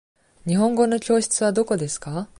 [0.47, 2.27] 日本語の教室はどこですか。